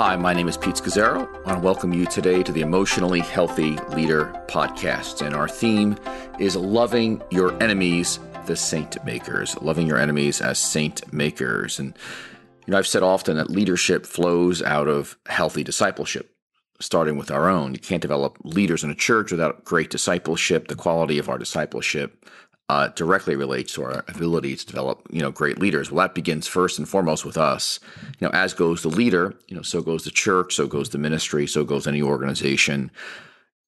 [0.00, 1.28] Hi, my name is Pete Scazzero.
[1.28, 5.20] I want to welcome you today to the Emotionally Healthy Leader podcast.
[5.20, 5.98] And our theme
[6.38, 11.78] is loving your enemies, the saint makers, loving your enemies as saint makers.
[11.78, 11.88] And,
[12.66, 16.34] you know, I've said often that leadership flows out of healthy discipleship,
[16.80, 17.74] starting with our own.
[17.74, 22.24] You can't develop leaders in a church without great discipleship, the quality of our discipleship
[22.70, 25.90] uh, directly relates to our ability to develop, you know, great leaders.
[25.90, 27.80] Well, that begins first and foremost with us.
[28.20, 30.98] You know, as goes the leader, you know, so goes the church, so goes the
[30.98, 32.92] ministry, so goes any organization.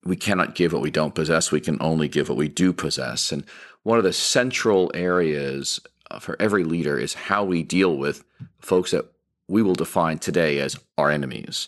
[0.04, 1.50] We cannot give what we don't possess.
[1.50, 3.32] We can only give what we do possess.
[3.32, 3.44] And
[3.82, 5.80] one of the central areas
[6.12, 8.22] uh, for every leader is how we deal with
[8.60, 9.06] folks that
[9.48, 11.66] we will define today as our enemies.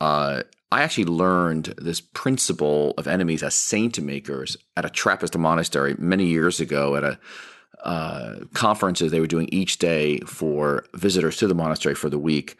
[0.00, 5.96] Uh, I actually learned this principle of enemies as saint makers at a Trappist monastery
[5.98, 7.18] many years ago at a
[7.82, 12.56] uh, conferences they were doing each day for visitors to the monastery for the week.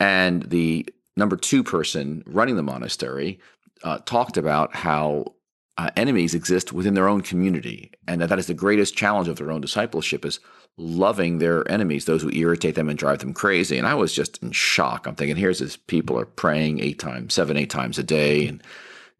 [0.00, 3.40] And the number two person running the monastery
[3.82, 5.33] uh, talked about how
[5.76, 9.36] uh, enemies exist within their own community, and that that is the greatest challenge of
[9.36, 10.40] their own discipleship is
[10.76, 13.78] loving their enemies, those who irritate them and drive them crazy.
[13.78, 15.06] And I was just in shock.
[15.06, 18.62] I'm thinking, here's this people are praying eight times, seven, eight times a day, and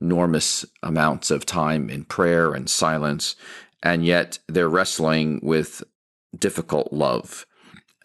[0.01, 3.37] enormous amounts of time in prayer and silence,
[3.83, 5.83] and yet they're wrestling with
[6.39, 7.47] difficult love.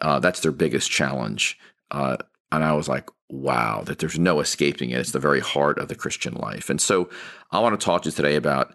[0.02, 1.58] Uh, that's their biggest challenge.
[1.92, 2.18] Uh,
[2.52, 5.00] and I was like, wow, that there's no escaping it.
[5.00, 6.70] It's the very heart of the Christian life.
[6.70, 7.10] And so
[7.52, 8.74] I want to talk to you today about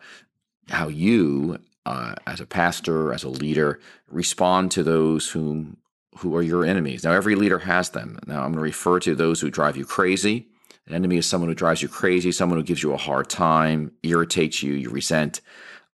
[0.68, 5.76] how you, uh, as a pastor, as a leader, respond to those whom
[6.18, 7.02] who are your enemies.
[7.02, 8.20] Now, every leader has them.
[8.26, 10.46] Now, I'm going to refer to those who drive you crazy.
[10.86, 13.90] An enemy is someone who drives you crazy, someone who gives you a hard time,
[14.02, 15.40] irritates you, you resent,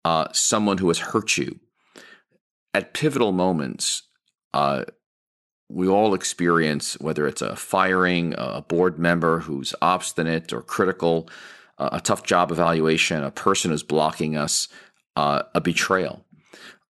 [0.04, 1.58] uh, someone who has hurt you.
[2.72, 4.04] At pivotal moments,
[4.54, 4.84] uh,
[5.68, 11.28] we all experience, whether it's a firing, a board member who's obstinate or critical,
[11.78, 14.68] a tough job evaluation, a person who's blocking us,
[15.16, 16.24] uh, a betrayal.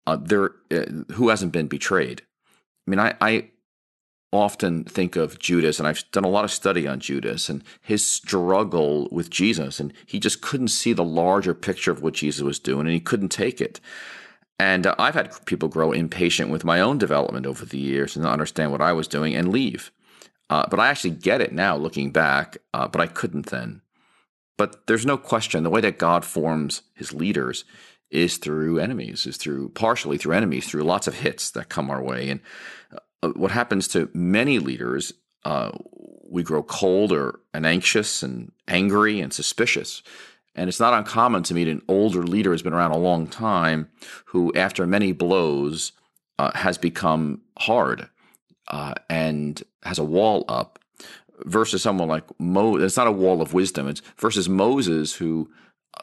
[0.07, 2.23] Uh, there, uh, who hasn't been betrayed?
[2.87, 3.49] I mean, I, I
[4.33, 8.05] often think of Judas, and I've done a lot of study on Judas and his
[8.05, 12.59] struggle with Jesus, and he just couldn't see the larger picture of what Jesus was
[12.59, 13.81] doing, and he couldn't take it.
[14.59, 18.25] And uh, I've had people grow impatient with my own development over the years and
[18.25, 19.91] not understand what I was doing and leave.
[20.51, 23.81] Uh, but I actually get it now looking back, uh, but I couldn't then.
[24.57, 27.65] But there's no question the way that God forms his leaders
[28.11, 32.03] is through enemies, is through partially through enemies, through lots of hits that come our
[32.03, 32.31] way.
[32.31, 32.41] And
[33.23, 35.13] uh, what happens to many leaders,
[35.45, 35.73] uh,
[36.29, 40.03] we grow colder and anxious and angry and suspicious.
[40.55, 43.89] And it's not uncommon to meet an older leader who's been around a long time
[44.27, 45.93] who, after many blows,
[46.39, 48.09] uh, has become hard
[48.69, 50.79] uh, and has a wall up
[51.45, 52.87] versus someone like Moses.
[52.87, 53.89] It's not a wall of wisdom.
[53.89, 55.51] It's versus Moses who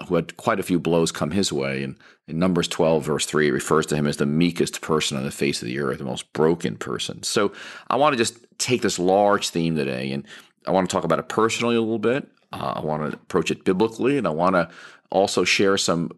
[0.07, 1.83] who had quite a few blows come his way.
[1.83, 1.97] And
[2.27, 5.31] in Numbers 12, verse 3, it refers to him as the meekest person on the
[5.31, 7.23] face of the earth, the most broken person.
[7.23, 7.51] So
[7.89, 10.25] I want to just take this large theme today and
[10.65, 12.29] I want to talk about it personally a little bit.
[12.51, 14.69] Uh, I want to approach it biblically, and I want to
[15.09, 16.11] also share some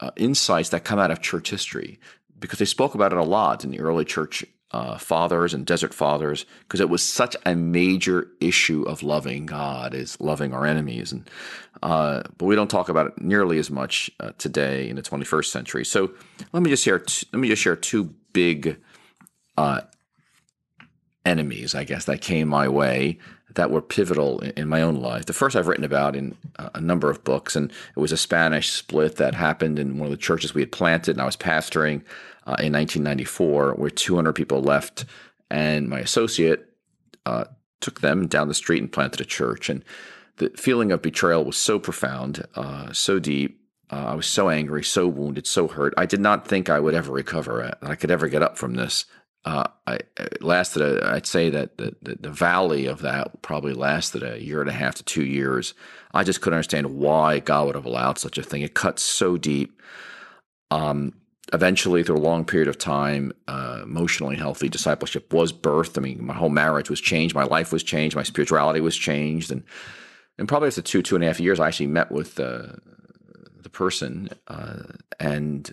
[0.00, 1.98] uh, insights that come out of church history
[2.38, 5.94] because they spoke about it a lot in the early church uh, fathers and desert
[5.94, 11.12] fathers because it was such a major issue of loving God is loving our enemies,
[11.12, 11.28] and
[11.82, 15.46] uh, but we don't talk about it nearly as much uh, today in the 21st
[15.46, 15.84] century.
[15.84, 16.10] So
[16.52, 18.78] let me just share t- let me just share two big
[19.56, 19.82] uh,
[21.24, 23.18] enemies, I guess, that came my way
[23.56, 25.26] that were pivotal in my own life.
[25.26, 28.70] The first I've written about in a number of books, and it was a Spanish
[28.70, 32.02] split that happened in one of the churches we had planted, and I was pastoring
[32.46, 35.06] uh, in 1994, where 200 people left,
[35.50, 36.70] and my associate
[37.24, 37.44] uh,
[37.80, 39.70] took them down the street and planted a church.
[39.70, 39.82] And
[40.36, 43.60] the feeling of betrayal was so profound, uh, so deep.
[43.90, 45.94] Uh, I was so angry, so wounded, so hurt.
[45.96, 47.62] I did not think I would ever recover.
[47.62, 49.06] It, I could ever get up from this
[49.46, 50.00] uh, I
[50.40, 50.82] lasted.
[50.82, 54.68] A, I'd say that the, the, the valley of that probably lasted a year and
[54.68, 55.72] a half to two years.
[56.12, 58.62] I just couldn't understand why God would have allowed such a thing.
[58.62, 59.80] It cut so deep.
[60.72, 61.14] Um,
[61.52, 65.96] eventually, through a long period of time, uh, emotionally healthy discipleship was birthed.
[65.96, 67.36] I mean, my whole marriage was changed.
[67.36, 68.16] My life was changed.
[68.16, 69.62] My spirituality was changed, and
[70.38, 72.72] and probably after two two and a half years, I actually met with uh,
[73.62, 74.82] the person uh,
[75.20, 75.72] and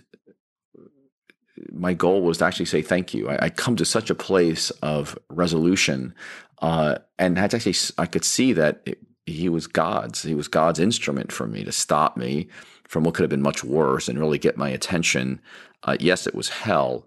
[1.72, 3.28] my goal was to actually say thank you.
[3.28, 6.14] I, I come to such a place of resolution,
[6.60, 10.22] uh, and had actually I could see that it, he was God's.
[10.22, 12.48] He was God's instrument for me to stop me
[12.88, 15.40] from what could have been much worse and really get my attention.
[15.84, 17.06] Uh, yes, it was hell,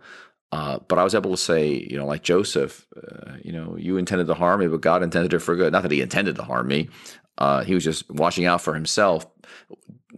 [0.52, 3.98] Uh, but I was able to say, you know, like Joseph, uh, you know, you
[3.98, 5.74] intended to harm me, but God intended it for good.
[5.74, 6.90] Not that he intended to harm me.
[7.38, 9.28] Uh, he was just watching out for himself.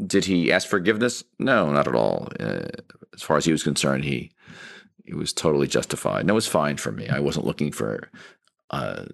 [0.06, 1.24] Did he ask forgiveness?
[1.40, 2.30] No, not at all.
[2.40, 2.68] Uh,
[3.14, 4.32] as far as he was concerned, he
[5.06, 6.22] he was totally justified.
[6.22, 7.10] And it was fine for me.
[7.10, 8.10] I wasn't looking for
[8.70, 9.06] uh,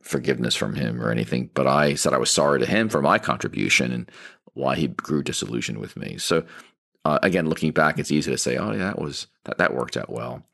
[0.00, 3.18] forgiveness from him or anything, but I said I was sorry to him for my
[3.18, 4.10] contribution and
[4.54, 6.16] why he grew disillusioned with me.
[6.18, 6.44] So
[7.04, 9.96] uh, again, looking back, it's easy to say, "Oh, yeah, that was that, that worked
[9.96, 10.44] out well."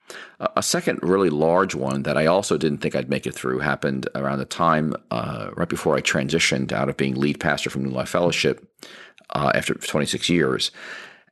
[0.40, 3.58] Uh, a second really large one that I also didn't think I'd make it through
[3.58, 7.84] happened around the time uh, right before I transitioned out of being lead pastor from
[7.84, 8.66] New Life Fellowship
[9.34, 10.70] uh, after 26 years,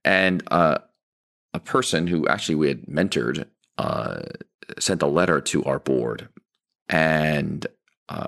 [0.04, 0.78] and uh,
[1.54, 3.46] a person who actually we had mentored
[3.78, 4.22] uh,
[4.78, 6.28] sent a letter to our board
[6.88, 7.66] and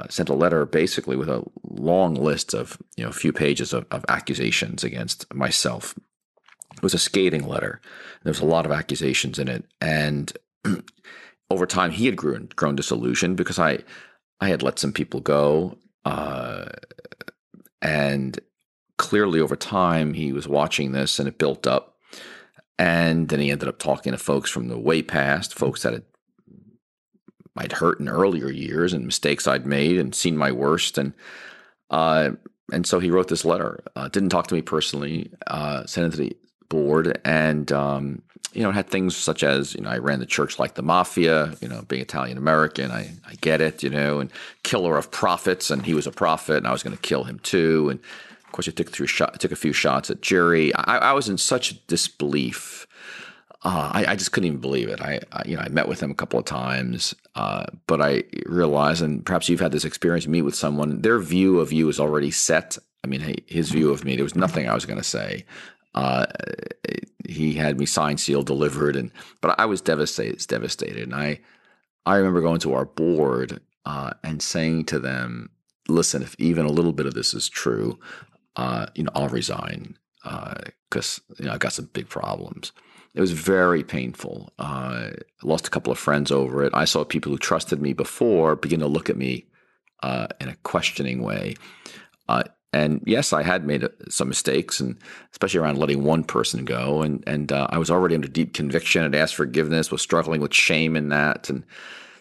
[0.09, 3.87] sent a letter basically with a long list of you know a few pages of,
[3.91, 5.95] of accusations against myself.
[6.77, 7.81] It was a scathing letter.
[8.23, 10.33] There was a lot of accusations in it, and
[11.51, 13.81] over time he had grown grown disillusioned because I
[14.41, 16.67] I had let some people go, uh,
[17.83, 18.39] and
[18.99, 21.97] clearly over time he was watching this and it built up,
[22.79, 26.05] and then he ended up talking to folks from the way past, folks that had
[27.57, 31.13] I'd hurt in earlier years and mistakes I'd made and seen my worst and
[31.91, 32.31] uh,
[32.71, 33.83] and so he wrote this letter.
[33.97, 35.31] Uh, didn't talk to me personally.
[35.47, 36.37] Uh, sent it to the
[36.69, 38.23] board and um,
[38.53, 41.55] you know had things such as you know I ran the church like the mafia
[41.61, 44.31] you know being Italian American I, I get it you know and
[44.63, 47.39] killer of prophets and he was a prophet and I was going to kill him
[47.39, 48.01] too and
[48.49, 51.29] of course I took through shot took a few shots at Geri I, I was
[51.29, 52.87] in such disbelief
[53.63, 55.01] uh, I, I, just couldn't even believe it.
[55.01, 58.23] I, I, you know I met with him a couple of times, uh, but I
[58.47, 61.99] realized, and perhaps you've had this experience, meet with someone, their view of you is
[61.99, 62.79] already set.
[63.03, 65.45] I mean, his view of me, there was nothing I was going to say.
[65.95, 66.27] Uh,
[67.29, 69.11] he had me signed, sealed, delivered, and
[69.41, 70.47] but I was devastated.
[70.47, 71.41] Devastated, and I
[72.07, 75.51] I remember going to our board uh, and saying to them,
[75.89, 77.99] "Listen, if even a little bit of this is true,
[78.57, 82.73] uh, you know, I'll resign because uh, you know I got some big problems."
[83.15, 84.53] It was very painful.
[84.59, 85.13] Uh, I
[85.43, 86.73] lost a couple of friends over it.
[86.75, 89.47] I saw people who trusted me before begin to look at me
[90.03, 91.55] uh, in a questioning way.
[92.29, 94.97] Uh, and yes, I had made uh, some mistakes, and
[95.33, 97.03] especially around letting one person go.
[97.03, 99.03] And and uh, I was already under deep conviction.
[99.03, 99.91] and asked forgiveness.
[99.91, 101.65] Was struggling with shame in that, and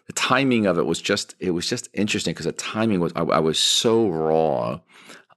[0.08, 3.24] the timing of it was just it was just interesting because the timing was I,
[3.24, 4.80] I was so raw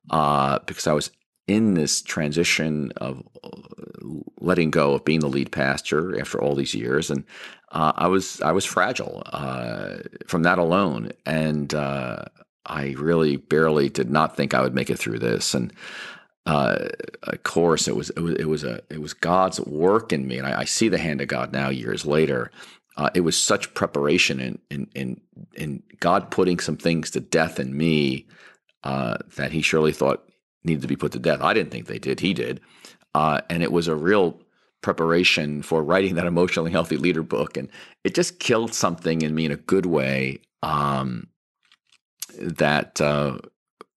[0.08, 1.10] uh, because I was
[1.46, 3.50] in this transition of uh,
[4.40, 7.24] letting go of being the lead pastor after all these years, and
[7.72, 11.74] uh, I was I was fragile uh, from that alone, and
[12.66, 15.54] I really barely did not think I would make it through this.
[15.54, 15.72] And
[16.46, 16.88] uh,
[17.24, 20.38] of course, it was, it was it was a it was God's work in me,
[20.38, 22.50] and I, I see the hand of God now years later.
[22.96, 25.20] Uh, it was such preparation in, in in
[25.54, 28.26] in God putting some things to death in me
[28.84, 30.28] uh, that He surely thought
[30.64, 31.40] needed to be put to death.
[31.40, 32.20] I didn't think they did.
[32.20, 32.60] He did,
[33.14, 34.40] uh, and it was a real
[34.82, 37.68] preparation for writing that emotionally healthy leader book, and
[38.04, 40.38] it just killed something in me in a good way.
[40.62, 41.28] Um,
[42.38, 43.38] that uh,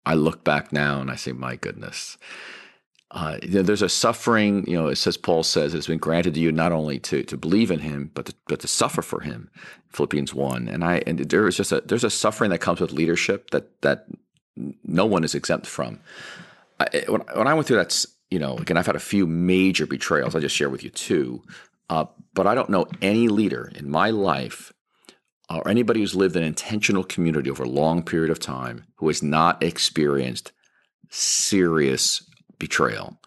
[0.05, 2.17] I look back now and I say, my goodness.
[3.11, 6.51] Uh, there's a suffering, you know, it says, Paul says, it's been granted to you
[6.51, 9.51] not only to, to believe in him, but to, but to suffer for him,
[9.89, 10.67] Philippians 1.
[10.67, 13.81] And I, and there is just a, there's a suffering that comes with leadership that,
[13.83, 14.07] that
[14.55, 15.99] no one is exempt from.
[16.79, 19.85] I, when, when I went through that, you know, again, I've had a few major
[19.85, 20.35] betrayals.
[20.35, 21.43] I just share with you two.
[21.89, 24.73] Uh, but I don't know any leader in my life
[25.49, 29.21] or anybody who's lived an intentional community over a long period of time who has
[29.21, 30.51] not experienced
[31.09, 33.17] serious betrayal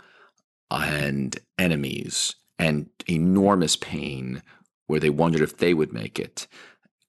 [0.70, 4.42] and enemies and enormous pain
[4.86, 6.46] where they wondered if they would make it.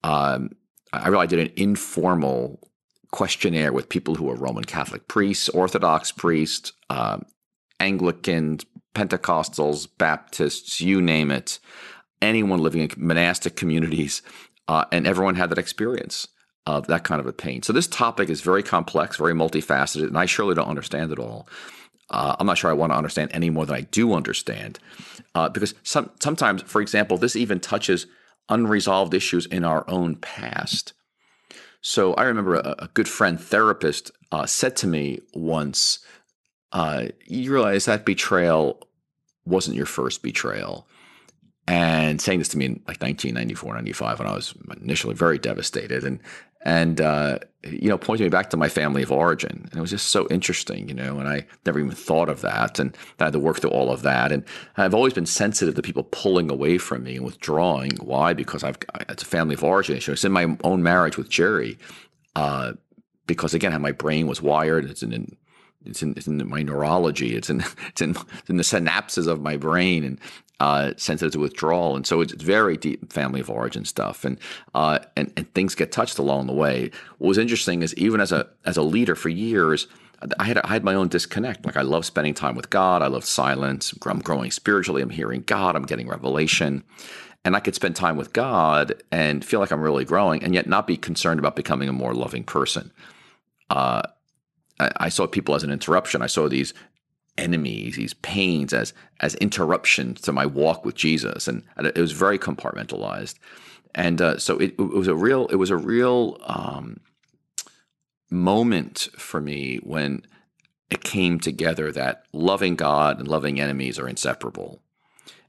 [0.03, 0.51] Um,
[0.93, 2.66] I really did an informal
[3.11, 7.17] questionnaire with people who are Roman Catholic priests, Orthodox priests, uh,
[7.79, 11.59] Anglicans, Pentecostals, Baptists, you name it,
[12.21, 14.21] anyone living in monastic communities
[14.67, 16.27] uh, and everyone had that experience
[16.65, 17.61] of that kind of a pain.
[17.63, 21.47] So this topic is very complex, very multifaceted, and I surely don't understand it all.
[22.09, 24.79] Uh, I'm not sure I want to understand any more than I do understand,
[25.35, 28.07] uh, because some, sometimes, for example, this even touches
[28.49, 30.93] unresolved issues in our own past.
[31.81, 35.99] So I remember a, a good friend therapist uh, said to me once,
[36.71, 38.87] uh, "You realize that betrayal
[39.45, 40.87] wasn't your first betrayal."
[41.67, 46.03] and saying this to me in like 1994, 95, when I was initially very devastated.
[46.05, 46.21] And
[46.61, 47.39] and uh,
[47.71, 49.67] you know, pointing me back to my family of origin.
[49.69, 52.79] And it was just so interesting, you know, and I never even thought of that.
[52.79, 54.31] And I had to work through all of that.
[54.31, 54.43] And
[54.77, 57.91] I've always been sensitive to people pulling away from me and withdrawing.
[57.97, 58.33] Why?
[58.33, 58.77] Because I've
[59.09, 60.11] it's a family of origin issue.
[60.11, 61.77] It's in my own marriage with Geri.
[62.35, 62.73] Uh,
[63.25, 64.89] because again, how my brain was wired.
[64.89, 65.35] It's in,
[65.87, 67.35] it's in, it's in my neurology.
[67.35, 70.03] It's in, it's in, it's in the synapses of my brain.
[70.03, 70.19] And
[70.59, 74.39] uh, sensitive to withdrawal, and so it's very deep family of origin stuff, and
[74.73, 76.89] uh, and and things get touched along the way.
[77.19, 79.87] What was interesting is even as a as a leader for years,
[80.39, 81.65] I had I had my own disconnect.
[81.65, 83.01] Like I love spending time with God.
[83.01, 83.93] I love silence.
[84.05, 85.01] I'm growing spiritually.
[85.01, 85.75] I'm hearing God.
[85.75, 86.83] I'm getting revelation.
[87.45, 90.67] And I could spend time with God and feel like I'm really growing, and yet
[90.67, 92.91] not be concerned about becoming a more loving person.
[93.69, 94.01] Uh,
[94.79, 96.21] I, saw people as an interruption.
[96.21, 96.73] I saw these
[97.37, 102.39] enemies, these pains as as interruptions to my walk with Jesus, and it was very
[102.39, 103.35] compartmentalized.
[103.95, 106.99] And uh, so it, it, was a real it was a real um,
[108.29, 110.25] moment for me when
[110.89, 114.81] it came together that loving God and loving enemies are inseparable.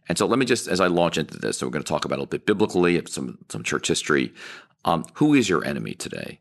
[0.09, 2.05] And so let me just, as I launch into this, so we're going to talk
[2.05, 4.33] about a little bit biblically, some some church history.
[4.85, 6.41] Um, who is your enemy today?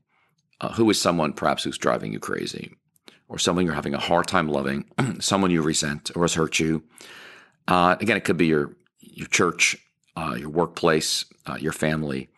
[0.60, 2.76] Uh, who is someone perhaps who's driving you crazy?
[3.30, 4.86] or someone you're having a hard time loving,
[5.20, 6.84] someone you resent or has hurt you.
[7.68, 9.76] Uh, again, it could be your your church,
[10.16, 12.30] uh, your workplace, uh, your family.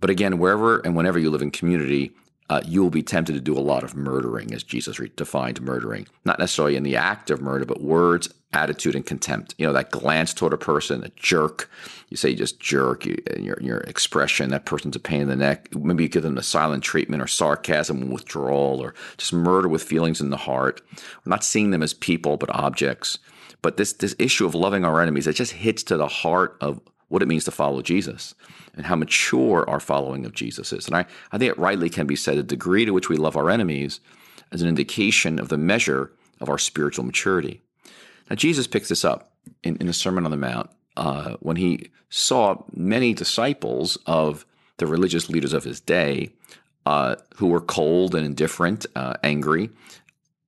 [0.00, 2.12] But again, wherever and whenever you live in community,
[2.50, 6.06] uh, you will be tempted to do a lot of murdering, as Jesus defined murdering.
[6.24, 9.54] Not necessarily in the act of murder, but words, attitude, and contempt.
[9.58, 11.70] You know, that glance toward a person, a jerk.
[12.08, 15.28] You say you just jerk, you, in your, your expression, that person's a pain in
[15.28, 15.74] the neck.
[15.74, 19.82] Maybe you give them a silent treatment or sarcasm and withdrawal or just murder with
[19.82, 20.80] feelings in the heart.
[20.92, 23.18] We're not seeing them as people, but objects.
[23.62, 26.80] But this, this issue of loving our enemies, it just hits to the heart of
[27.08, 28.34] what it means to follow Jesus
[28.76, 30.86] and how mature our following of Jesus is.
[30.86, 33.36] And I, I think it rightly can be said the degree to which we love
[33.36, 34.00] our enemies
[34.52, 37.62] is an indication of the measure of our spiritual maturity.
[38.30, 41.90] Now, Jesus picks this up in, in the Sermon on the Mount uh, when he
[42.08, 44.46] saw many disciples of
[44.78, 46.30] the religious leaders of his day
[46.86, 49.70] uh, who were cold and indifferent, uh, angry,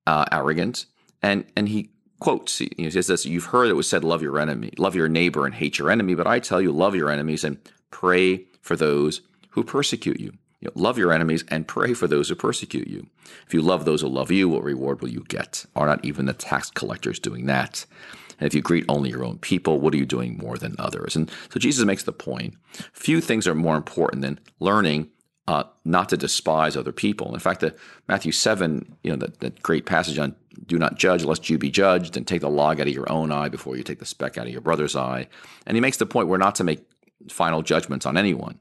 [0.06, 0.86] uh, arrogant,
[1.22, 1.90] and and he
[2.20, 5.46] quotes he says this: "You've heard it was said, love your enemy, love your neighbor,
[5.46, 6.14] and hate your enemy.
[6.14, 7.58] But I tell you, love your enemies and
[7.90, 10.32] pray for those who persecute you.
[10.66, 13.06] You know, love your enemies and pray for those who persecute you.
[13.46, 15.64] If you love those who love you, what reward will you get?
[15.76, 17.86] Are not even the tax collectors doing that?
[18.40, 21.14] And if you greet only your own people, what are you doing more than others?
[21.14, 22.54] And so Jesus makes the point
[22.92, 25.08] few things are more important than learning
[25.48, 27.32] uh, not to despise other people.
[27.32, 27.74] In fact, the
[28.08, 30.34] Matthew 7, you know, that, that great passage on
[30.66, 33.30] do not judge lest you be judged and take the log out of your own
[33.30, 35.28] eye before you take the speck out of your brother's eye.
[35.66, 36.84] And he makes the point we're not to make
[37.28, 38.58] final judgments on anyone,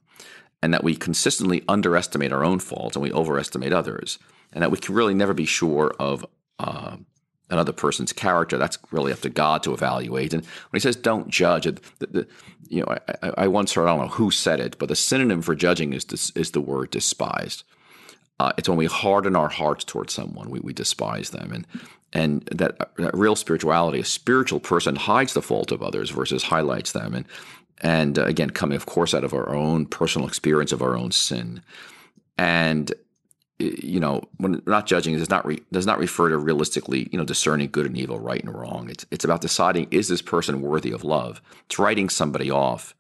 [0.66, 4.18] and that we consistently underestimate our own faults and we overestimate others,
[4.52, 6.26] and that we can really never be sure of
[6.58, 6.98] uh,
[7.52, 8.58] another person's character.
[8.58, 10.34] That's really up to God to evaluate.
[10.34, 12.28] And when he says "don't judge," the, the,
[12.68, 15.44] you know, I, I, once heard I don't know who said it, but the synonym
[15.44, 17.64] for judging is is the word despised.
[18.40, 21.68] Uh, it's when we harden our hearts towards someone, we, we despise them, and
[22.12, 26.92] and that, that real spirituality, a spiritual person hides the fault of others versus highlights
[26.92, 27.26] them, and
[27.82, 31.12] and uh, again, coming, of course, out of our own personal experience of our own
[31.12, 31.62] sin.
[32.38, 32.94] And
[33.58, 37.24] you know, when not judging does not re, does not refer to realistically, you know,
[37.24, 38.90] discerning good and evil, right and wrong.
[38.90, 41.42] It's it's about deciding is this person worthy of love.
[41.66, 42.94] It's writing somebody off,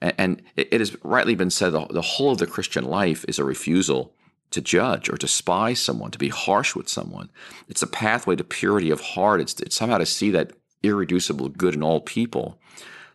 [0.00, 3.24] and, and it, it, has rightly been said the, the whole of the Christian life
[3.28, 4.12] is a refusal
[4.50, 7.30] to judge or despise someone, to be harsh with someone.
[7.68, 9.40] It's a pathway to purity of heart.
[9.40, 10.50] It's, it's somehow to see that
[10.82, 12.59] irreducible good in all people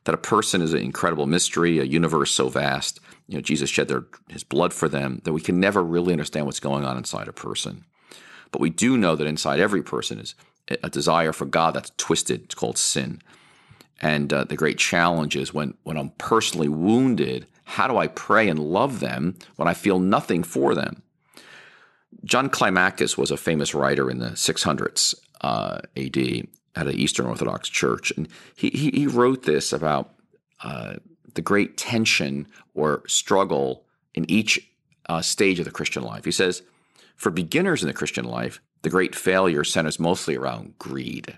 [0.06, 3.00] that a person is an incredible mystery, a universe so vast.
[3.28, 6.46] You know, Jesus shed their, his blood for them that we can never really understand
[6.46, 7.86] what's going on inside a person.
[8.52, 10.36] But we do know that inside every person is
[10.82, 12.46] a desire for God that's twisted.
[12.46, 13.22] It's called sin.
[14.02, 18.48] And uh, the great challenge is when, when I'm personally wounded, how do I pray
[18.48, 21.02] and love them when I feel nothing for them?
[22.24, 27.70] John Climacus was a famous writer in the 600s uh, AD, at an Eastern Orthodox
[27.70, 30.14] church, and he he, he wrote this about
[30.64, 30.96] uh,
[31.34, 34.60] the great tension or struggle in each
[35.08, 36.26] uh, stage of the Christian life.
[36.26, 36.64] He says,
[37.16, 41.38] for beginners in the Christian life, the great failure centers mostly around greed.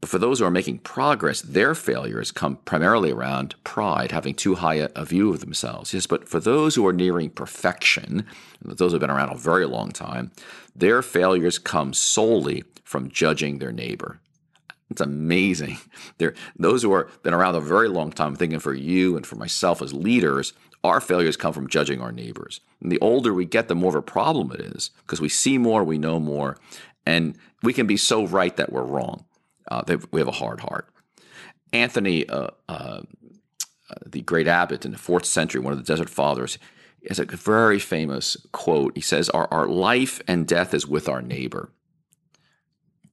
[0.00, 4.56] But for those who are making progress, their failures come primarily around pride, having too
[4.56, 5.94] high a, a view of themselves.
[5.94, 8.26] Yes, but for those who are nearing perfection,
[8.62, 10.30] those who have been around a very long time,
[10.76, 14.20] their failures come solely from judging their neighbor.
[14.94, 15.78] It's amazing.
[16.18, 19.34] There, those who have been around a very long time, thinking for you and for
[19.34, 20.52] myself as leaders,
[20.84, 22.60] our failures come from judging our neighbors.
[22.80, 25.58] And the older we get, the more of a problem it is because we see
[25.58, 26.58] more, we know more,
[27.04, 29.24] and we can be so right that we're wrong.
[29.68, 29.82] Uh,
[30.12, 30.88] we have a hard heart.
[31.72, 33.00] Anthony, uh, uh,
[34.06, 36.56] the great abbot in the fourth century, one of the Desert Fathers,
[37.08, 38.92] has a very famous quote.
[38.94, 41.72] He says, our, our life and death is with our neighbor.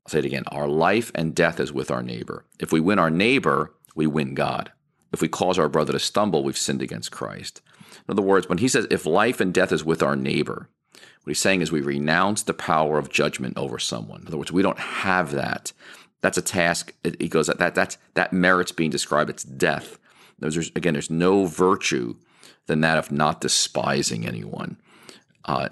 [0.05, 0.43] I'll say it again.
[0.47, 2.45] Our life and death is with our neighbor.
[2.59, 4.71] If we win our neighbor, we win God.
[5.13, 7.61] If we cause our brother to stumble, we've sinned against Christ.
[8.07, 11.29] In other words, when he says, if life and death is with our neighbor, what
[11.29, 14.21] he's saying is we renounce the power of judgment over someone.
[14.21, 15.71] In other words, we don't have that.
[16.21, 16.93] That's a task.
[17.19, 19.29] He goes that that that merits being described.
[19.29, 19.99] It's death.
[20.39, 22.15] There's, again, there's no virtue
[22.65, 24.77] than that of not despising anyone.
[25.45, 25.69] Uh,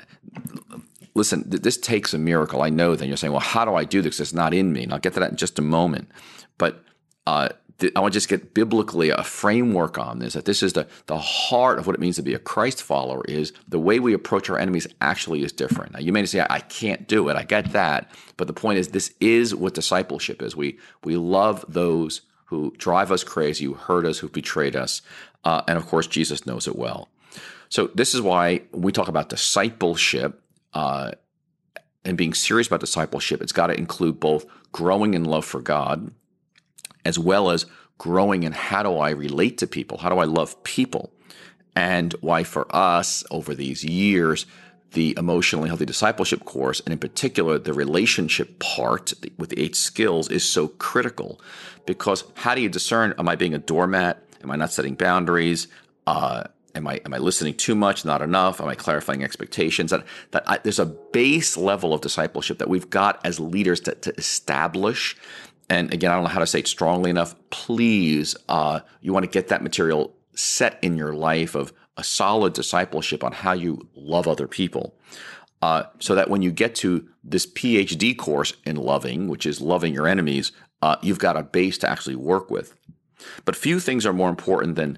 [1.20, 2.62] listen, this takes a miracle.
[2.62, 4.22] I know that you're saying, well, how do I do this?
[4.22, 4.84] It's not in me.
[4.84, 6.10] And I'll get to that in just a moment.
[6.58, 6.82] But
[7.28, 7.50] uh,
[7.96, 11.18] I want to just get biblically a framework on this that this is the, the
[11.18, 14.50] heart of what it means to be a Christ follower is the way we approach
[14.50, 15.92] our enemies actually is different.
[15.92, 17.36] Now, you may say, I can't do it.
[17.36, 18.10] I get that.
[18.38, 20.56] But the point is, this is what discipleship is.
[20.56, 25.02] We, we love those who drive us crazy, who hurt us, who betrayed us.
[25.44, 27.10] Uh, and of course, Jesus knows it well.
[27.68, 30.42] So, this is why we talk about discipleship
[30.74, 31.12] uh,
[32.06, 36.12] and being serious about discipleship, it's got to include both growing in love for God
[37.06, 37.66] as well as
[37.98, 39.98] growing in how do I relate to people?
[39.98, 41.12] How do I love people?
[41.76, 44.46] And why, for us, over these years,
[44.92, 50.30] the emotionally healthy discipleship course, and in particular the relationship part with the eight skills,
[50.30, 51.40] is so critical.
[51.86, 53.14] Because how do you discern?
[53.18, 54.24] Am I being a doormat?
[54.42, 55.68] Am I not setting boundaries?
[56.08, 56.44] Uh,
[56.76, 58.06] am I am I listening too much?
[58.06, 58.62] Not enough?
[58.62, 59.92] Am I clarifying expectations?
[59.92, 63.96] That that I, there's a base level of discipleship that we've got as leaders to,
[63.96, 65.16] to establish.
[65.70, 67.36] And again, I don't know how to say it strongly enough.
[67.52, 72.54] Please, uh, you want to get that material set in your life of a solid
[72.54, 74.96] discipleship on how you love other people.
[75.62, 79.94] Uh, so that when you get to this PhD course in loving, which is loving
[79.94, 82.76] your enemies, uh, you've got a base to actually work with.
[83.44, 84.98] But few things are more important than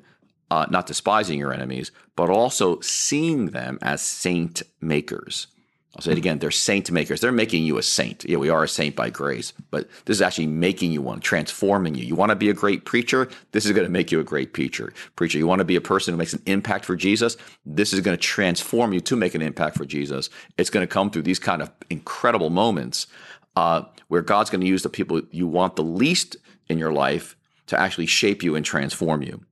[0.51, 5.47] uh, not despising your enemies, but also seeing them as saint makers.
[5.95, 6.39] I'll say it again.
[6.39, 7.21] They're saint makers.
[7.21, 8.25] They're making you a saint.
[8.25, 11.95] Yeah, we are a saint by grace, but this is actually making you one, transforming
[11.95, 12.03] you.
[12.03, 13.29] You want to be a great preacher?
[13.53, 14.93] This is going to make you a great preacher.
[15.15, 17.37] Preacher, you want to be a person who makes an impact for Jesus?
[17.65, 20.29] This is going to transform you to make an impact for Jesus.
[20.57, 23.07] It's going to come through these kind of incredible moments
[23.55, 26.35] uh, where God's going to use the people you want the least
[26.67, 27.37] in your life
[27.67, 29.45] to actually shape you and transform you.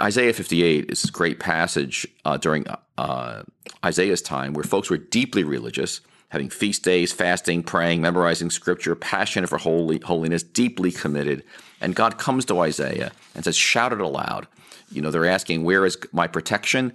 [0.00, 2.66] Isaiah 58 is a great passage uh, during
[2.98, 3.42] uh,
[3.84, 9.48] Isaiah's time where folks were deeply religious, having feast days, fasting, praying, memorizing scripture, passionate
[9.48, 11.44] for holy, holiness, deeply committed.
[11.80, 14.46] And God comes to Isaiah and says, Shout it aloud.
[14.90, 16.92] You know, they're asking, Where is my protection?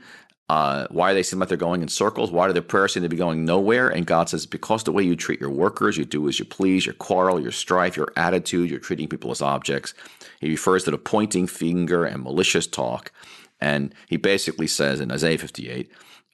[0.52, 2.30] Uh, why do they seem like they're going in circles?
[2.30, 3.88] Why do their prayers seem to be going nowhere?
[3.88, 6.86] And God says, because the way you treat your workers, you do as you please,
[6.86, 9.94] your quarrel, your strife, your attitude, you're treating people as objects.
[10.42, 13.14] He refers to the pointing finger and malicious talk.
[13.62, 15.90] And he basically says in Isaiah 58,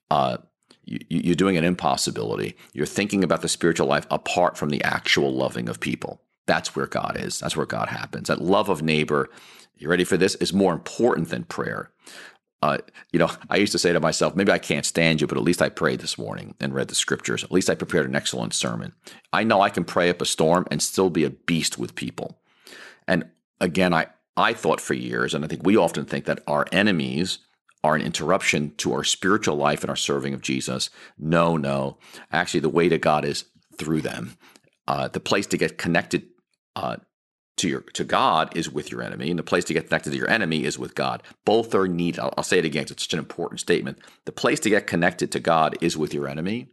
[0.10, 0.38] uh,
[0.84, 2.58] you, are doing an impossibility.
[2.73, 6.21] You're thinking about the spiritual life apart from the actual loving of people.
[6.47, 7.39] That's where God is.
[7.39, 8.30] That's where God happens.
[8.30, 9.30] That love of neighbor,
[9.77, 11.91] you ready for this, is more important than prayer
[12.61, 12.79] uh,
[13.11, 15.43] you know, I used to say to myself, maybe I can't stand you, but at
[15.43, 17.43] least I prayed this morning and read the scriptures.
[17.43, 18.93] At least I prepared an excellent sermon.
[19.31, 22.39] I know I can pray up a storm and still be a beast with people.
[23.07, 23.25] And
[23.61, 27.39] again, I, I thought for years, and I think we often think that our enemies
[27.83, 30.89] are an interruption to our spiritual life and our serving of Jesus.
[31.17, 31.99] No, no.
[32.31, 33.45] Actually, the way to God is
[33.77, 34.35] through them.
[34.87, 36.23] Uh, the place to get connected
[36.75, 36.97] uh,
[37.57, 40.17] to your to God is with your enemy, and the place to get connected to
[40.17, 41.23] your enemy is with God.
[41.45, 42.19] Both are needed.
[42.19, 43.99] I'll, I'll say it again; it's such an important statement.
[44.25, 46.67] The place to get connected to God is with your enemy,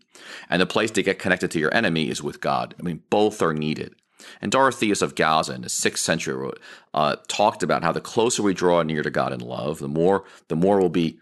[0.49, 2.75] and the place to get connected to your enemy is with God.
[2.79, 3.95] I mean, both are needed.
[4.41, 6.61] And Dorotheus of Gaza in the sixth century wrote
[6.95, 10.25] uh, talked about how the closer we draw near to God in love, the more
[10.49, 11.19] the more we'll be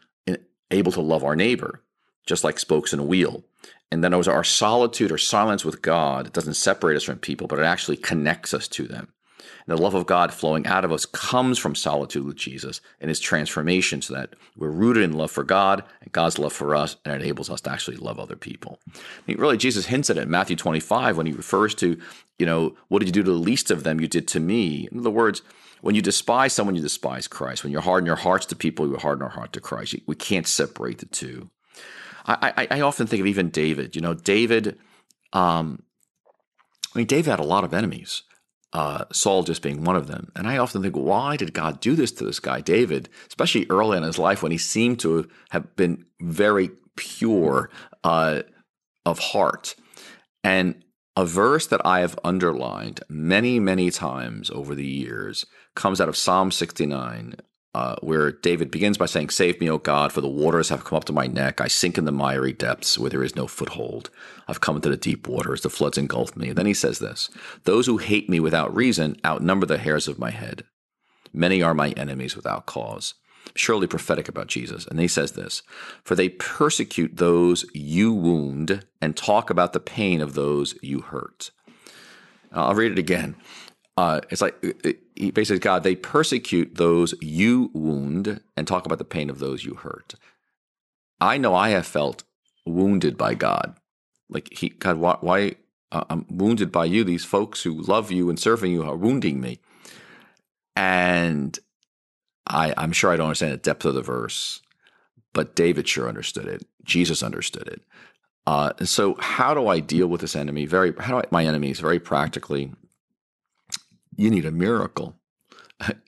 [0.71, 1.83] able to love our neighbor,
[2.27, 3.45] just like spokes in a wheel.
[3.91, 6.27] And then it was our solitude or silence with God.
[6.27, 9.13] It doesn't separate us from people, but it actually connects us to them.
[9.67, 13.09] And the love of God flowing out of us comes from solitude with Jesus and
[13.09, 16.97] his transformation so that we're rooted in love for God and God's love for us
[17.05, 18.79] and it enables us to actually love other people.
[18.95, 21.99] I mean, really, Jesus hints at it in Matthew 25 when he refers to,
[22.39, 24.01] you know, what did you do to the least of them?
[24.01, 24.89] You did to me.
[24.91, 25.43] In other words,
[25.83, 27.65] when you despise someone, you despise Christ.
[27.65, 29.97] When you harden your hearts to people, you harden our heart to Christ.
[30.07, 31.51] We can't separate the two.
[32.25, 33.97] I, I, I often think of even David.
[33.97, 34.79] You know, David.
[35.33, 35.83] Um,
[36.95, 38.23] I mean, David had a lot of enemies.
[38.73, 40.33] Uh, Saul just being one of them.
[40.35, 43.97] And I often think, why did God do this to this guy, David, especially early
[43.97, 47.71] in his life when he seemed to have been very pure
[48.03, 48.43] uh,
[49.05, 49.75] of heart?
[50.43, 50.83] And
[51.17, 56.17] a verse that I have underlined many, many times over the years comes out of
[56.17, 57.37] Psalm 69,
[57.75, 60.97] uh, where David begins by saying, Save me, O God, for the waters have come
[60.97, 61.61] up to my neck.
[61.61, 64.11] I sink in the miry depths where there is no foothold.
[64.47, 65.63] I've come into the deep waters.
[65.63, 66.49] The floods engulf me.
[66.49, 67.31] And then he says this
[67.65, 70.65] Those who hate me without reason outnumber the hairs of my head.
[71.33, 73.15] Many are my enemies without cause.
[73.55, 74.87] Surely prophetic about Jesus.
[74.87, 75.63] And he says this
[76.05, 81.51] For they persecute those you wound and talk about the pain of those you hurt.
[82.53, 83.37] I'll read it again
[83.97, 84.55] uh, it's like
[85.15, 85.83] he basically God.
[85.83, 90.15] They persecute those you wound and talk about the pain of those you hurt.
[91.21, 92.25] I know I have felt
[92.67, 93.77] wounded by God.
[94.29, 95.17] Like he, God, why?
[95.21, 95.55] why
[95.93, 97.05] uh, I'm wounded by you.
[97.05, 99.59] These folks who love you and serving you are wounding me.
[100.75, 101.59] And
[102.47, 104.63] I, I'm sure I don't understand the depth of the verse,
[105.33, 106.67] but David sure understood it.
[106.83, 107.83] Jesus understood it.
[108.47, 110.67] Uh, and so, how do I deal with this enemy?
[110.67, 111.79] Very, how do I, my enemies?
[111.79, 112.73] Very practically,
[114.17, 115.17] you need a miracle.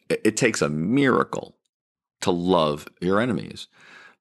[0.09, 1.57] It takes a miracle
[2.21, 3.69] to love your enemies.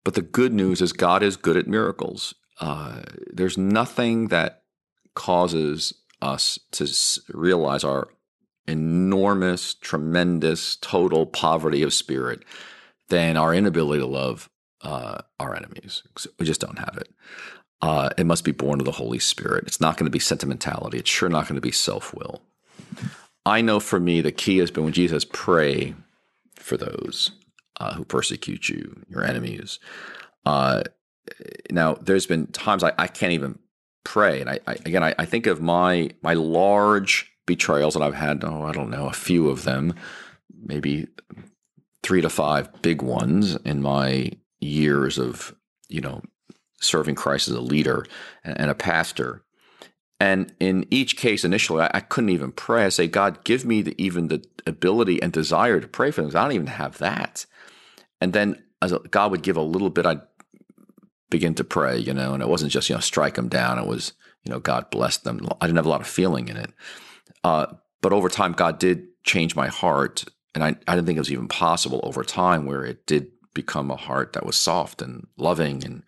[0.04, 2.34] But the good news is God is good at miracles.
[2.60, 4.64] Uh, there's nothing that
[5.16, 6.88] causes us to
[7.34, 8.10] realize our
[8.68, 12.44] enormous, tremendous, total poverty of spirit
[13.10, 14.50] than our inability to love
[14.82, 16.04] uh, our enemies.
[16.40, 17.10] We just don't have it.
[17.82, 19.66] Uh, it must be born of the Holy Spirit.
[19.68, 21.00] It's not going to be sentimentality.
[21.00, 22.42] It's sure not going to be self will.
[23.46, 25.96] I know for me, the key has been when Jesus pray
[26.56, 27.32] for those
[27.80, 29.80] uh, who persecute you, your enemies.
[30.46, 30.84] Uh,
[31.72, 33.60] now, there's been times I, I, can't even
[34.04, 38.14] pray, and I, I again I, I, think of my my large betrayals that I've
[38.14, 38.44] had.
[38.44, 39.94] Oh, I don't know, a few of them,
[40.66, 41.08] maybe
[42.02, 45.56] three to five big ones in my years of
[45.88, 46.22] you know
[46.82, 48.06] serving Christ as a leader
[48.44, 49.43] and, and a pastor.
[50.24, 52.86] And in each case, initially, I, I, couldn't even pray.
[52.86, 56.30] I say, God, give me the, even the ability and desire to pray for them.
[56.30, 57.46] I don't even have that.
[58.22, 60.22] And then as God would give a little bit, I'd
[61.30, 63.78] begin to pray, you know, and it wasn't just, you know, strike them down.
[63.78, 64.14] It was,
[64.46, 65.46] you know, God bless them.
[65.60, 66.72] I didn't have a lot of feeling in it.
[67.44, 67.66] Uh,
[68.02, 70.24] but over time, God did change my heart.
[70.56, 73.92] And I, I didn't think it was even possible over time where it did become
[73.92, 76.04] a heart that was soft and loving and,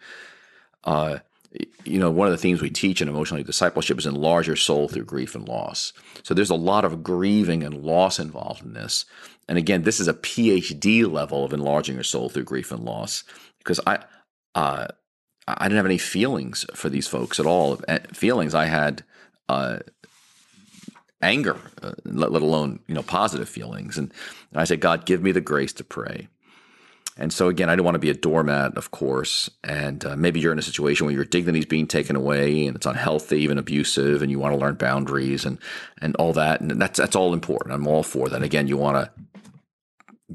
[0.86, 1.20] uh,
[1.84, 4.88] you know, one of the themes we teach in emotional discipleship is enlarge your soul
[4.88, 5.94] through grief and loss.
[6.24, 9.06] So there's a lot of grieving and loss involved in this.
[9.48, 13.24] And again, this is a PhD level of enlarging your soul through grief and loss
[13.60, 14.00] because I,
[14.56, 14.88] uh,
[15.48, 17.80] I didn't have any feelings for these folks at all.
[17.88, 19.04] Eh, feelings I had,
[19.48, 19.80] uh,
[21.22, 23.98] anger, uh, let, let, alone you know positive feelings.
[23.98, 24.12] And,
[24.52, 26.28] and I said, God, give me the grace to pray.
[27.18, 29.50] And so again, I don't want to be a doormat, of course.
[29.64, 32.76] And uh, maybe you're in a situation where your dignity is being taken away, and
[32.76, 35.58] it's unhealthy, even abusive, and you want to learn boundaries and
[36.02, 36.60] and all that.
[36.60, 37.74] And that's that's all important.
[37.74, 38.44] I'm all for that.
[38.44, 39.12] Again, you want to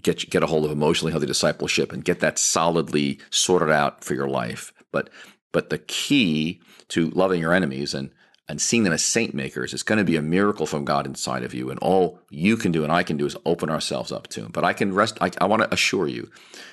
[0.00, 4.14] get get a hold of emotionally healthy discipleship and get that solidly sorted out for
[4.14, 4.72] your life.
[4.90, 5.10] But
[5.52, 8.10] but the key to loving your enemies and
[8.50, 11.44] and seeing them as saint makers is going to be a miracle from God inside
[11.44, 11.70] of you.
[11.70, 14.50] And all you can do and I can do is open ourselves up to Him.
[14.50, 16.28] But I can rest, I, I want to assure you,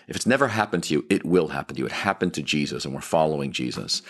[0.07, 1.85] if it's never happened to you, it will happen to you.
[1.85, 4.01] It happened to Jesus, and we're following Jesus.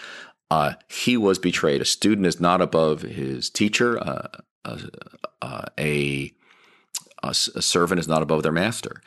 [0.50, 1.82] Uh, he was betrayed.
[1.82, 4.00] A student is not above his teacher.
[4.00, 4.28] Uh,
[4.64, 4.78] uh,
[5.42, 6.32] uh a,
[7.22, 9.02] a, servant is not above their master.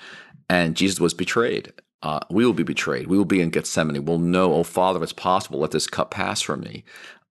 [0.50, 1.72] And Jesus was betrayed.
[2.02, 3.06] Uh, we will be betrayed.
[3.06, 4.04] We will be in Gethsemane.
[4.04, 6.84] We'll know, oh Father, if it's possible, let this cup pass from me.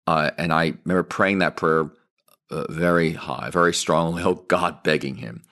[0.09, 1.91] Uh, and I remember praying that prayer
[2.51, 4.23] uh, very high, very strongly.
[4.27, 5.43] Oh God, begging Him,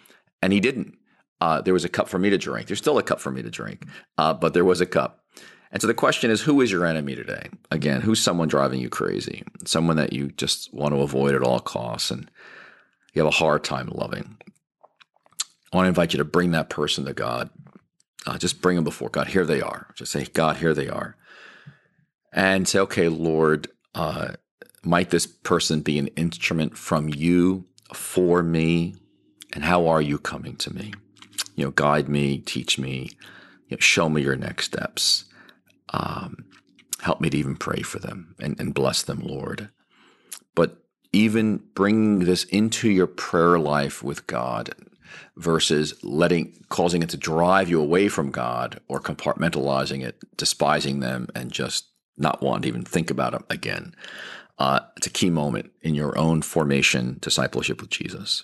[0.40, 0.96] and He didn't.
[1.42, 2.66] Uh, there was a cup for me to drink.
[2.66, 3.84] There's still a cup for me to drink,
[4.16, 5.22] uh, but there was a cup.
[5.70, 7.50] And so the question is, who is your enemy today?
[7.70, 9.42] Again, who's someone driving you crazy?
[9.66, 12.30] Someone that you just want to avoid at all costs, and
[13.12, 14.38] you have a hard time loving.
[15.70, 17.50] I want to invite you to bring that person to God.
[18.26, 19.26] Uh, just bring them before God.
[19.26, 19.88] Here they are.
[19.96, 21.14] Just say, God, here they are.
[22.32, 24.28] And say, okay, Lord, uh,
[24.86, 28.94] might this person be an instrument from you for me?
[29.52, 30.92] And how are you coming to me?
[31.54, 33.10] You know, guide me, teach me,
[33.68, 35.24] you know, show me your next steps.
[35.92, 36.46] Um,
[37.00, 39.68] help me to even pray for them and, and bless them, Lord.
[40.54, 40.78] But
[41.12, 44.74] even bringing this into your prayer life with God
[45.36, 51.28] versus letting causing it to drive you away from God or compartmentalizing it, despising them,
[51.34, 53.94] and just not wanting to even think about them again.
[54.58, 58.42] Uh, it's a key moment in your own formation discipleship with Jesus.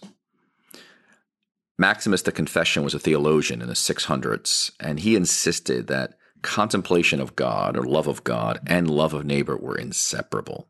[1.79, 7.35] Maximus the Confessor was a theologian in the 600s, and he insisted that contemplation of
[7.35, 10.69] God or love of God and love of neighbor were inseparable,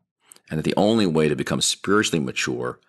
[0.49, 2.79] and that the only way to become spiritually mature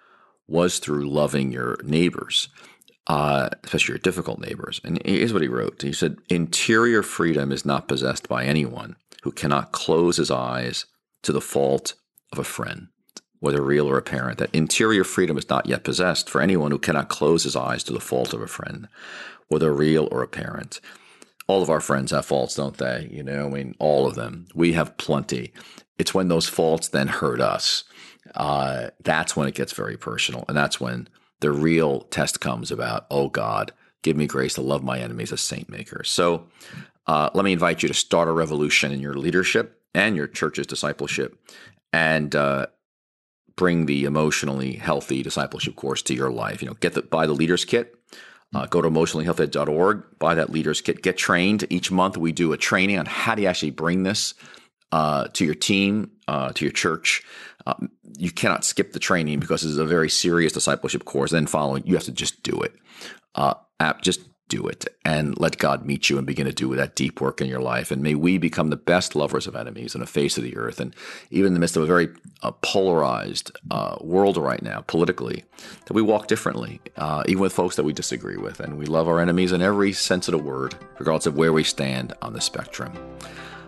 [0.46, 2.48] was through loving your neighbors,
[3.06, 4.80] uh, especially your difficult neighbors.
[4.84, 9.32] And here's what he wrote He said, Interior freedom is not possessed by anyone who
[9.32, 10.86] cannot close his eyes
[11.22, 11.94] to the fault
[12.34, 12.88] of a friend
[13.44, 17.10] whether real or apparent, that interior freedom is not yet possessed for anyone who cannot
[17.10, 18.88] close his eyes to the fault of a friend,
[19.48, 20.80] whether real or apparent.
[21.46, 23.06] All of our friends have faults, don't they?
[23.12, 24.46] You know, I mean, all of them.
[24.54, 25.52] We have plenty.
[25.98, 27.84] It's when those faults then hurt us.
[28.34, 30.46] Uh, that's when it gets very personal.
[30.48, 31.08] And that's when
[31.40, 35.42] the real test comes about, oh God, give me grace to love my enemies as
[35.42, 36.08] saint makers.
[36.08, 36.46] So
[37.06, 40.66] uh, let me invite you to start a revolution in your leadership and your church's
[40.66, 41.38] discipleship.
[41.94, 42.66] And uh,
[43.54, 46.60] bring the emotionally healthy discipleship course to your life.
[46.60, 47.94] You know, get the buy the leaders kit.
[48.52, 51.64] Uh, go to emotionallyhealthy.org, buy that leaders kit, get trained.
[51.70, 54.34] Each month we do a training on how you actually bring this
[54.92, 57.22] uh, to your team, uh, to your church.
[57.66, 61.32] Um, you cannot skip the training because it's a very serious discipleship course.
[61.32, 62.74] Then following, you have to just do it.
[63.34, 66.94] Uh, app, just do it and let God meet you and begin to do that
[66.94, 67.90] deep work in your life.
[67.90, 70.80] And may we become the best lovers of enemies on the face of the earth.
[70.80, 70.94] And
[71.30, 72.08] even in the midst of a very
[72.42, 75.44] uh, polarized uh, world right now, politically,
[75.86, 78.60] that we walk differently, uh, even with folks that we disagree with.
[78.60, 81.64] And we love our enemies in every sense of the word, regardless of where we
[81.64, 82.92] stand on the spectrum.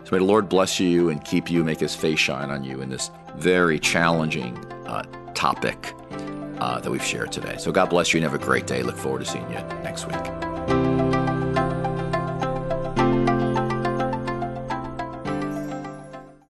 [0.05, 2.81] So may the Lord bless you and keep you, make his face shine on you
[2.81, 5.03] in this very challenging uh,
[5.35, 5.95] topic.
[6.59, 7.57] Uh, that we've shared today.
[7.59, 8.83] So, God bless you and have a great day.
[8.83, 10.56] Look forward to seeing you next week.
[10.67, 11.06] Thank you.